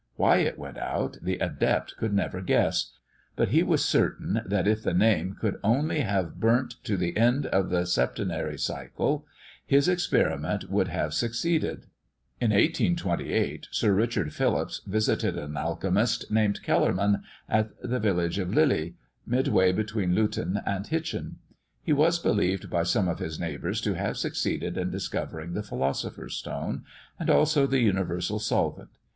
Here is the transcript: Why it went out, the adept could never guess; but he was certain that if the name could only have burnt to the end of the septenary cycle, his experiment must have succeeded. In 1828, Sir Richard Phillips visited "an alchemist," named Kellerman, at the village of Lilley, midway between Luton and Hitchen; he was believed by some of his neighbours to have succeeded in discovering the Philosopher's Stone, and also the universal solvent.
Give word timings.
Why 0.15 0.37
it 0.37 0.57
went 0.57 0.79
out, 0.79 1.17
the 1.21 1.37
adept 1.37 1.95
could 1.97 2.11
never 2.11 2.41
guess; 2.41 2.89
but 3.35 3.49
he 3.49 3.61
was 3.61 3.85
certain 3.85 4.41
that 4.47 4.67
if 4.67 4.81
the 4.81 4.95
name 4.95 5.35
could 5.39 5.59
only 5.63 5.99
have 5.99 6.39
burnt 6.39 6.77
to 6.85 6.97
the 6.97 7.15
end 7.15 7.45
of 7.45 7.69
the 7.69 7.85
septenary 7.85 8.57
cycle, 8.57 9.27
his 9.63 9.87
experiment 9.87 10.71
must 10.71 10.89
have 10.89 11.13
succeeded. 11.13 11.85
In 12.39 12.49
1828, 12.49 13.67
Sir 13.69 13.93
Richard 13.93 14.33
Phillips 14.33 14.81
visited 14.87 15.37
"an 15.37 15.55
alchemist," 15.55 16.31
named 16.31 16.63
Kellerman, 16.63 17.21
at 17.47 17.69
the 17.83 17.99
village 17.99 18.39
of 18.39 18.49
Lilley, 18.51 18.95
midway 19.27 19.71
between 19.71 20.15
Luton 20.15 20.61
and 20.65 20.87
Hitchen; 20.87 21.35
he 21.83 21.93
was 21.93 22.17
believed 22.17 22.71
by 22.71 22.81
some 22.81 23.07
of 23.07 23.19
his 23.19 23.39
neighbours 23.39 23.79
to 23.81 23.93
have 23.93 24.17
succeeded 24.17 24.79
in 24.79 24.89
discovering 24.89 25.53
the 25.53 25.61
Philosopher's 25.61 26.33
Stone, 26.35 26.85
and 27.19 27.29
also 27.29 27.67
the 27.67 27.81
universal 27.81 28.39
solvent. 28.39 28.89